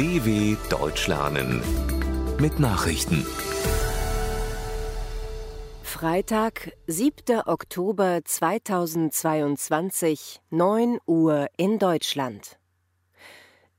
[0.00, 1.60] DW Deutsch lernen
[2.38, 3.26] mit Nachrichten.
[5.82, 7.42] Freitag, 7.
[7.44, 12.58] Oktober 2022, 9 Uhr in Deutschland.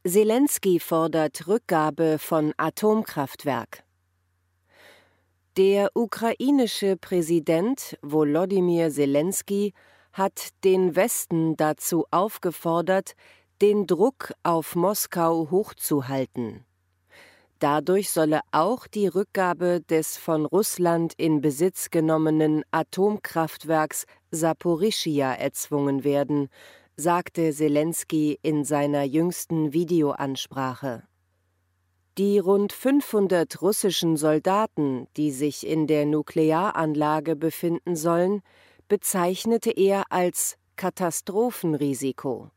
[0.05, 3.83] Zelensky fordert Rückgabe von Atomkraftwerk.
[5.57, 9.73] Der ukrainische Präsident Volodymyr Zelensky
[10.13, 13.15] hat den Westen dazu aufgefordert,
[13.61, 16.65] den Druck auf Moskau hochzuhalten.
[17.59, 26.49] Dadurch solle auch die Rückgabe des von Russland in Besitz genommenen Atomkraftwerks Saporischia erzwungen werden,
[26.97, 31.03] sagte Zelensky in seiner jüngsten Videoansprache.
[32.17, 38.41] Die rund 500 russischen Soldaten, die sich in der Nuklearanlage befinden sollen,
[38.87, 42.49] bezeichnete er als Katastrophenrisiko.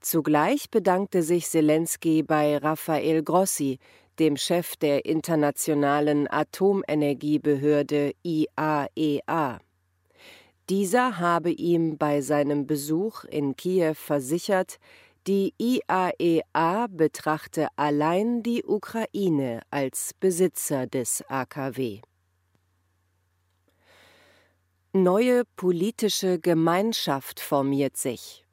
[0.00, 3.78] Zugleich bedankte sich Zelensky bei Rafael Grossi,
[4.18, 8.88] dem Chef der Internationalen Atomenergiebehörde IAEA.
[8.94, 9.58] E
[10.70, 14.78] Dieser habe ihm bei seinem Besuch in Kiew versichert,
[15.26, 22.00] die IAEA e betrachte allein die Ukraine als Besitzer des AKW.
[24.94, 28.46] Neue politische Gemeinschaft formiert sich.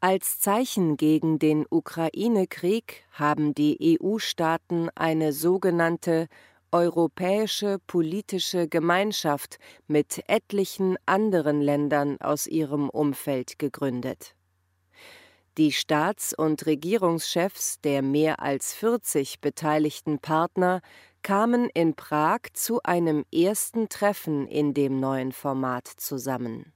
[0.00, 6.28] Als Zeichen gegen den Ukraine-Krieg haben die EU-Staaten eine sogenannte
[6.70, 14.36] Europäische politische Gemeinschaft mit etlichen anderen Ländern aus ihrem Umfeld gegründet.
[15.56, 20.80] Die Staats- und Regierungschefs der mehr als 40 beteiligten Partner
[21.22, 26.72] kamen in Prag zu einem ersten Treffen in dem neuen Format zusammen.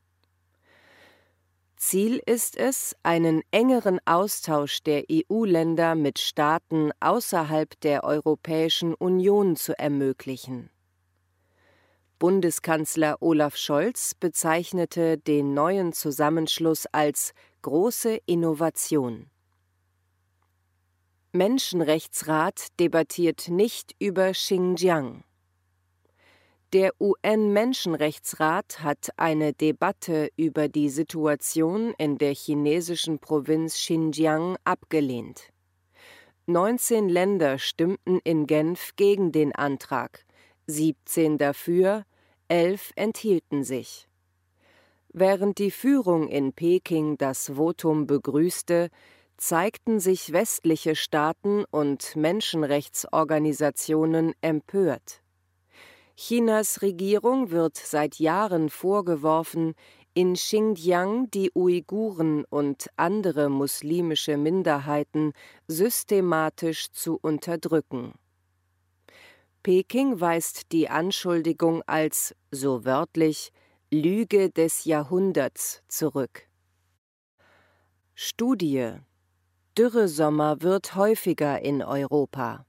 [1.85, 9.77] Ziel ist es, einen engeren Austausch der EU-Länder mit Staaten außerhalb der Europäischen Union zu
[9.77, 10.71] ermöglichen.
[12.21, 19.29] Bundeskanzler Olaf Scholz bezeichnete den neuen Zusammenschluss als große Innovation.
[21.33, 25.25] Menschenrechtsrat debattiert nicht über Xinjiang.
[26.73, 35.51] Der UN-Menschenrechtsrat hat eine Debatte über die Situation in der chinesischen Provinz Xinjiang abgelehnt.
[36.47, 40.25] 19 Länder stimmten in Genf gegen den Antrag,
[40.67, 42.07] 17 dafür,
[42.49, 44.09] 11 enthielten sich.
[45.13, 48.89] Während die Führung in Peking das Votum begrüßte,
[49.37, 55.22] zeigten sich westliche Staaten und Menschenrechtsorganisationen empört.
[56.17, 59.75] Chinas Regierung wird seit Jahren vorgeworfen,
[60.15, 65.33] in Xinjiang die Uiguren und andere muslimische Minderheiten
[65.69, 68.13] systematisch zu unterdrücken.
[69.63, 73.53] Peking weist die Anschuldigung als, so wörtlich,
[73.91, 76.49] Lüge des Jahrhunderts zurück.
[78.15, 78.95] Studie
[79.79, 82.67] Dürresommer wird häufiger in Europa.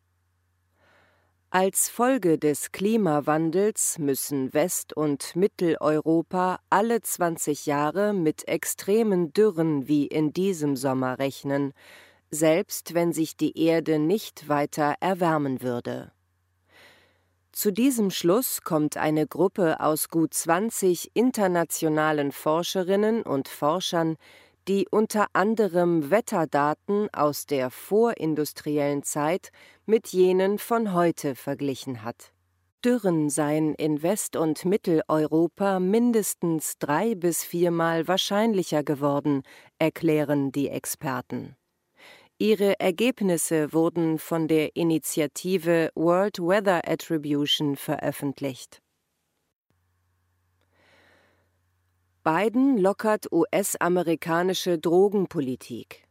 [1.55, 10.07] Als Folge des Klimawandels müssen West- und Mitteleuropa alle 20 Jahre mit extremen Dürren wie
[10.07, 11.73] in diesem Sommer rechnen,
[12.31, 16.11] selbst wenn sich die Erde nicht weiter erwärmen würde.
[17.51, 24.17] Zu diesem Schluss kommt eine Gruppe aus gut 20 internationalen Forscherinnen und Forschern,
[24.67, 29.51] die unter anderem Wetterdaten aus der vorindustriellen Zeit
[29.85, 32.33] mit jenen von heute verglichen hat.
[32.83, 39.43] Dürren seien in West- und Mitteleuropa mindestens drei bis viermal wahrscheinlicher geworden,
[39.79, 41.55] erklären die Experten.
[42.39, 48.81] Ihre Ergebnisse wurden von der Initiative World Weather Attribution veröffentlicht.
[52.25, 56.07] Biden lockert US-amerikanische Drogenpolitik.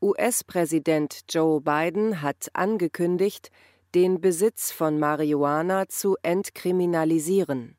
[0.00, 3.50] US-Präsident Joe Biden hat angekündigt,
[3.94, 7.76] den Besitz von Marihuana zu entkriminalisieren.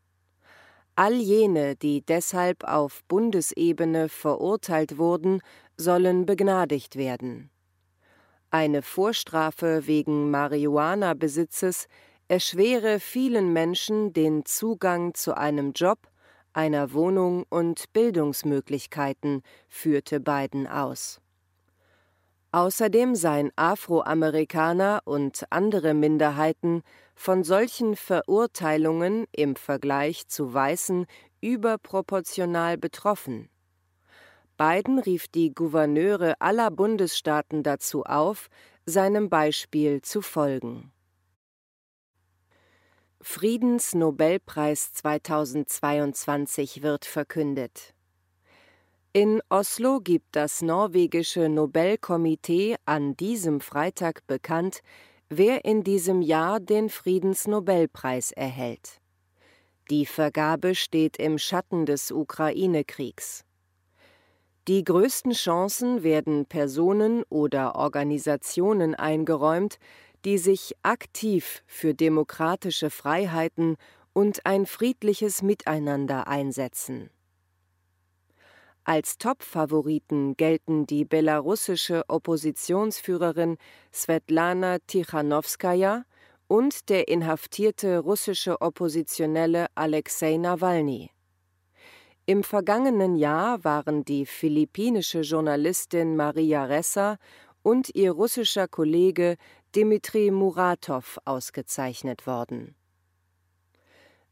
[0.95, 5.41] All jene, die deshalb auf Bundesebene verurteilt wurden,
[5.77, 7.49] sollen begnadigt werden.
[8.51, 11.87] Eine Vorstrafe wegen Marihuana-Besitzes
[12.27, 16.07] erschwere vielen Menschen den Zugang zu einem Job
[16.55, 21.19] einer Wohnung und Bildungsmöglichkeiten, führte Biden aus.
[22.51, 31.05] Außerdem seien Afroamerikaner und andere Minderheiten von solchen Verurteilungen im Vergleich zu Weißen
[31.41, 33.49] überproportional betroffen.
[34.57, 38.47] Biden rief die Gouverneure aller Bundesstaaten dazu auf,
[38.85, 40.93] seinem Beispiel zu folgen.
[43.27, 47.95] Friedensnobelpreis 2022 wird verkündet.
[49.13, 54.81] In Oslo gibt das norwegische Nobelkomitee an diesem Freitag bekannt,
[55.27, 59.01] wer in diesem Jahr den Friedensnobelpreis erhält.
[59.89, 63.43] Die Vergabe steht im Schatten des Ukraine-Kriegs.
[64.67, 69.77] Die größten Chancen werden Personen oder Organisationen eingeräumt,
[70.25, 73.77] die sich aktiv für demokratische Freiheiten
[74.13, 77.11] und ein friedliches Miteinander einsetzen.
[78.83, 83.57] Als Top-Favoriten gelten die belarussische Oppositionsführerin
[83.93, 86.05] Svetlana Tichanowskaja
[86.47, 91.09] und der inhaftierte russische Oppositionelle Alexei Nawalny.
[92.27, 97.17] Im vergangenen Jahr waren die philippinische Journalistin Maria Ressa
[97.63, 99.37] und ihr russischer Kollege
[99.75, 102.75] Dmitri Muratow ausgezeichnet worden